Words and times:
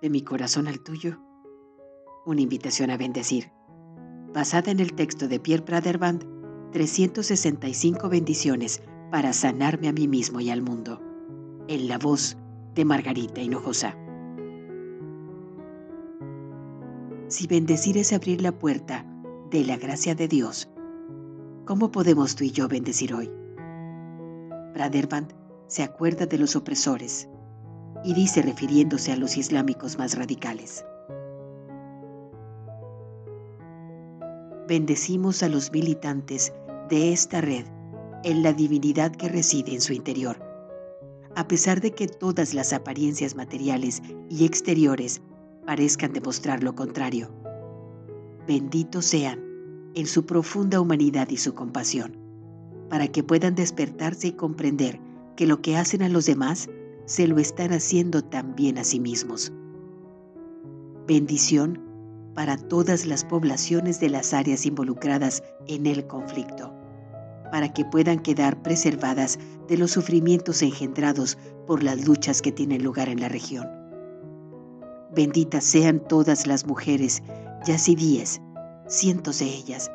de 0.00 0.10
mi 0.10 0.22
corazón 0.22 0.68
al 0.68 0.80
tuyo, 0.80 1.18
una 2.26 2.40
invitación 2.40 2.90
a 2.90 2.96
bendecir, 2.96 3.52
basada 4.32 4.70
en 4.70 4.80
el 4.80 4.94
texto 4.94 5.28
de 5.28 5.40
Pierre 5.40 5.64
Praderband, 5.64 6.24
365 6.72 8.08
bendiciones 8.08 8.82
para 9.10 9.32
sanarme 9.32 9.88
a 9.88 9.92
mí 9.92 10.06
mismo 10.08 10.40
y 10.40 10.50
al 10.50 10.62
mundo, 10.62 11.00
en 11.68 11.88
la 11.88 11.98
voz 11.98 12.36
de 12.74 12.84
Margarita 12.84 13.40
Hinojosa. 13.40 13.96
Si 17.28 17.46
bendecir 17.46 17.98
es 17.98 18.12
abrir 18.12 18.42
la 18.42 18.52
puerta 18.52 19.04
de 19.50 19.64
la 19.64 19.76
gracia 19.76 20.14
de 20.14 20.28
Dios, 20.28 20.70
¿cómo 21.64 21.90
podemos 21.90 22.36
tú 22.36 22.44
y 22.44 22.50
yo 22.50 22.68
bendecir 22.68 23.14
hoy? 23.14 23.30
Praderband 24.74 25.32
se 25.66 25.82
acuerda 25.82 26.26
de 26.26 26.38
los 26.38 26.56
opresores, 26.56 27.28
y 28.04 28.14
dice 28.14 28.42
refiriéndose 28.42 29.12
a 29.12 29.16
los 29.16 29.36
islámicos 29.36 29.98
más 29.98 30.16
radicales. 30.16 30.84
Bendecimos 34.66 35.42
a 35.42 35.48
los 35.48 35.72
militantes 35.72 36.52
de 36.88 37.12
esta 37.12 37.40
red 37.40 37.64
en 38.22 38.42
la 38.42 38.52
divinidad 38.52 39.10
que 39.12 39.28
reside 39.28 39.74
en 39.74 39.80
su 39.80 39.92
interior, 39.92 40.38
a 41.34 41.48
pesar 41.48 41.80
de 41.80 41.92
que 41.92 42.06
todas 42.06 42.54
las 42.54 42.72
apariencias 42.72 43.34
materiales 43.34 44.02
y 44.28 44.44
exteriores 44.44 45.22
parezcan 45.66 46.12
demostrar 46.12 46.62
lo 46.62 46.74
contrario. 46.74 47.30
Benditos 48.46 49.06
sean 49.06 49.40
en 49.94 50.06
su 50.06 50.24
profunda 50.24 50.80
humanidad 50.80 51.28
y 51.30 51.36
su 51.36 51.54
compasión, 51.54 52.16
para 52.88 53.08
que 53.08 53.22
puedan 53.22 53.54
despertarse 53.54 54.28
y 54.28 54.32
comprender 54.32 55.00
que 55.36 55.46
lo 55.46 55.62
que 55.62 55.76
hacen 55.76 56.02
a 56.02 56.08
los 56.08 56.26
demás 56.26 56.68
se 57.10 57.26
lo 57.26 57.40
están 57.40 57.72
haciendo 57.72 58.22
también 58.22 58.78
a 58.78 58.84
sí 58.84 59.00
mismos. 59.00 59.52
Bendición 61.08 61.82
para 62.36 62.56
todas 62.56 63.04
las 63.04 63.24
poblaciones 63.24 63.98
de 63.98 64.10
las 64.10 64.32
áreas 64.32 64.64
involucradas 64.64 65.42
en 65.66 65.86
el 65.86 66.06
conflicto, 66.06 66.72
para 67.50 67.72
que 67.72 67.84
puedan 67.84 68.20
quedar 68.20 68.62
preservadas 68.62 69.40
de 69.66 69.76
los 69.76 69.90
sufrimientos 69.90 70.62
engendrados 70.62 71.36
por 71.66 71.82
las 71.82 72.06
luchas 72.06 72.40
que 72.40 72.52
tienen 72.52 72.84
lugar 72.84 73.08
en 73.08 73.18
la 73.18 73.28
región. 73.28 73.66
Benditas 75.12 75.64
sean 75.64 75.98
todas 76.06 76.46
las 76.46 76.64
mujeres, 76.64 77.24
yazidíes, 77.66 78.40
cientos 78.86 79.40
de 79.40 79.46
ellas, 79.46 79.90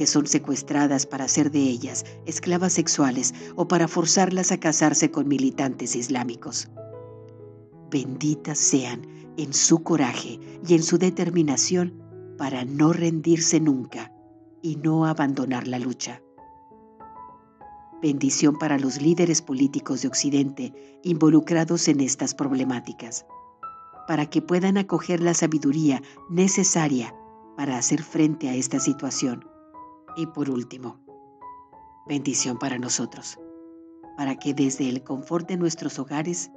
que 0.00 0.06
son 0.06 0.26
secuestradas 0.26 1.04
para 1.04 1.26
hacer 1.26 1.50
de 1.50 1.60
ellas 1.60 2.06
esclavas 2.24 2.72
sexuales 2.72 3.34
o 3.54 3.68
para 3.68 3.86
forzarlas 3.86 4.50
a 4.50 4.56
casarse 4.56 5.10
con 5.10 5.28
militantes 5.28 5.94
islámicos. 5.94 6.70
Benditas 7.90 8.58
sean 8.58 9.06
en 9.36 9.52
su 9.52 9.82
coraje 9.82 10.40
y 10.66 10.72
en 10.72 10.82
su 10.82 10.96
determinación 10.96 12.02
para 12.38 12.64
no 12.64 12.94
rendirse 12.94 13.60
nunca 13.60 14.10
y 14.62 14.76
no 14.76 15.04
abandonar 15.04 15.68
la 15.68 15.78
lucha. 15.78 16.22
Bendición 18.00 18.56
para 18.56 18.78
los 18.78 19.02
líderes 19.02 19.42
políticos 19.42 20.00
de 20.00 20.08
Occidente 20.08 20.72
involucrados 21.02 21.88
en 21.88 22.00
estas 22.00 22.34
problemáticas, 22.34 23.26
para 24.08 24.24
que 24.24 24.40
puedan 24.40 24.78
acoger 24.78 25.20
la 25.20 25.34
sabiduría 25.34 26.00
necesaria 26.30 27.14
para 27.58 27.76
hacer 27.76 28.02
frente 28.02 28.48
a 28.48 28.54
esta 28.54 28.80
situación 28.80 29.44
y 30.16 30.26
por 30.26 30.50
último, 30.50 31.00
bendición 32.06 32.58
para 32.58 32.78
nosotros, 32.78 33.38
para 34.16 34.36
que 34.36 34.54
desde 34.54 34.88
el 34.88 35.02
confort 35.02 35.48
de 35.48 35.56
nuestros 35.56 35.98
hogares 35.98 36.50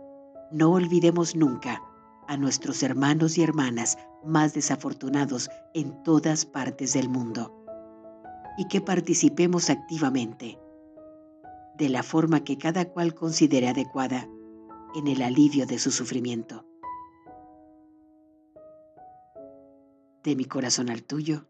no 0.51 0.71
olvidemos 0.71 1.35
nunca 1.35 1.81
a 2.27 2.37
nuestros 2.37 2.83
hermanos 2.83 3.37
y 3.37 3.43
hermanas 3.43 3.97
más 4.23 4.53
desafortunados 4.53 5.49
en 5.73 6.03
todas 6.03 6.45
partes 6.45 6.93
del 6.93 7.09
mundo 7.09 7.53
y 8.57 8.67
que 8.67 8.81
participemos 8.81 9.69
activamente 9.69 10.59
de 11.77 11.89
la 11.89 12.03
forma 12.03 12.43
que 12.43 12.57
cada 12.57 12.85
cual 12.85 13.15
considere 13.15 13.67
adecuada 13.67 14.29
en 14.95 15.07
el 15.07 15.21
alivio 15.21 15.65
de 15.65 15.79
su 15.79 15.91
sufrimiento. 15.91 16.65
De 20.23 20.35
mi 20.35 20.45
corazón 20.45 20.89
al 20.89 21.03
tuyo, 21.03 21.47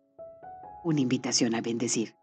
una 0.83 1.01
invitación 1.01 1.55
a 1.55 1.61
bendecir. 1.61 2.22